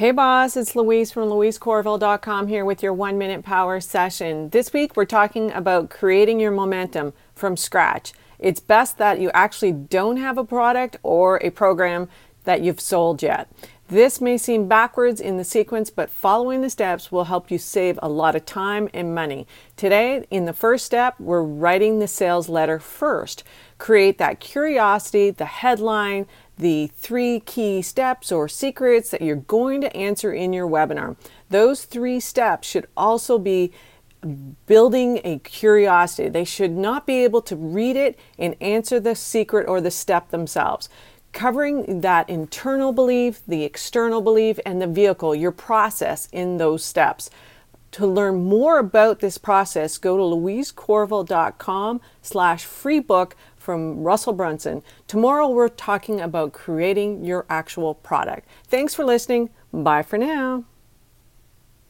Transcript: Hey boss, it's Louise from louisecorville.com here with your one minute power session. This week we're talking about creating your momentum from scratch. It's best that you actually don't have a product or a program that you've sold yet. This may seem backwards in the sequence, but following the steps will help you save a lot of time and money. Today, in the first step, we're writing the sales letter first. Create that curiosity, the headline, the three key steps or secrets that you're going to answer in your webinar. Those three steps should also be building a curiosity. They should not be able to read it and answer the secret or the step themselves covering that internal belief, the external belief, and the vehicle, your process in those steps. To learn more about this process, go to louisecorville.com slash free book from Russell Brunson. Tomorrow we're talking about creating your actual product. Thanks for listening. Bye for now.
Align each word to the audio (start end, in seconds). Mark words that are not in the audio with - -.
Hey 0.00 0.12
boss, 0.12 0.56
it's 0.56 0.74
Louise 0.74 1.12
from 1.12 1.28
louisecorville.com 1.28 2.48
here 2.48 2.64
with 2.64 2.82
your 2.82 2.94
one 2.94 3.18
minute 3.18 3.44
power 3.44 3.80
session. 3.80 4.48
This 4.48 4.72
week 4.72 4.96
we're 4.96 5.04
talking 5.04 5.52
about 5.52 5.90
creating 5.90 6.40
your 6.40 6.52
momentum 6.52 7.12
from 7.34 7.54
scratch. 7.54 8.14
It's 8.38 8.60
best 8.60 8.96
that 8.96 9.20
you 9.20 9.30
actually 9.34 9.72
don't 9.72 10.16
have 10.16 10.38
a 10.38 10.44
product 10.44 10.96
or 11.02 11.36
a 11.44 11.50
program 11.50 12.08
that 12.44 12.62
you've 12.62 12.80
sold 12.80 13.22
yet. 13.22 13.52
This 13.90 14.20
may 14.20 14.38
seem 14.38 14.68
backwards 14.68 15.20
in 15.20 15.36
the 15.36 15.42
sequence, 15.42 15.90
but 15.90 16.10
following 16.10 16.62
the 16.62 16.70
steps 16.70 17.10
will 17.10 17.24
help 17.24 17.50
you 17.50 17.58
save 17.58 17.98
a 18.00 18.08
lot 18.08 18.36
of 18.36 18.46
time 18.46 18.88
and 18.94 19.12
money. 19.16 19.48
Today, 19.76 20.24
in 20.30 20.44
the 20.44 20.52
first 20.52 20.86
step, 20.86 21.18
we're 21.18 21.42
writing 21.42 21.98
the 21.98 22.06
sales 22.06 22.48
letter 22.48 22.78
first. 22.78 23.42
Create 23.78 24.16
that 24.18 24.38
curiosity, 24.38 25.32
the 25.32 25.44
headline, 25.44 26.28
the 26.56 26.86
three 26.94 27.40
key 27.40 27.82
steps 27.82 28.30
or 28.30 28.46
secrets 28.46 29.10
that 29.10 29.22
you're 29.22 29.34
going 29.34 29.80
to 29.80 29.96
answer 29.96 30.32
in 30.32 30.52
your 30.52 30.68
webinar. 30.68 31.16
Those 31.48 31.84
three 31.84 32.20
steps 32.20 32.68
should 32.68 32.86
also 32.96 33.40
be 33.40 33.72
building 34.66 35.20
a 35.24 35.40
curiosity. 35.40 36.28
They 36.28 36.44
should 36.44 36.76
not 36.76 37.08
be 37.08 37.24
able 37.24 37.42
to 37.42 37.56
read 37.56 37.96
it 37.96 38.16
and 38.38 38.54
answer 38.60 39.00
the 39.00 39.16
secret 39.16 39.66
or 39.66 39.80
the 39.80 39.90
step 39.90 40.28
themselves 40.28 40.88
covering 41.32 42.00
that 42.00 42.28
internal 42.28 42.92
belief, 42.92 43.42
the 43.46 43.64
external 43.64 44.20
belief, 44.20 44.58
and 44.66 44.80
the 44.80 44.86
vehicle, 44.86 45.34
your 45.34 45.52
process 45.52 46.28
in 46.32 46.56
those 46.56 46.84
steps. 46.84 47.30
To 47.92 48.06
learn 48.06 48.44
more 48.44 48.78
about 48.78 49.18
this 49.18 49.36
process, 49.36 49.98
go 49.98 50.16
to 50.16 50.22
louisecorville.com 50.22 52.00
slash 52.22 52.64
free 52.64 53.00
book 53.00 53.34
from 53.56 54.02
Russell 54.02 54.32
Brunson. 54.32 54.82
Tomorrow 55.08 55.48
we're 55.48 55.68
talking 55.68 56.20
about 56.20 56.52
creating 56.52 57.24
your 57.24 57.46
actual 57.50 57.94
product. 57.94 58.46
Thanks 58.68 58.94
for 58.94 59.04
listening. 59.04 59.50
Bye 59.72 60.02
for 60.02 60.18
now. 60.18 60.64